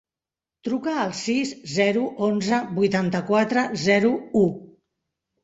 Truca 0.67 0.95
al 1.01 1.11
sis, 1.19 1.51
zero, 1.73 2.05
onze, 2.29 2.63
vuitanta-quatre, 2.79 3.67
zero, 3.85 4.13
u. 4.43 4.45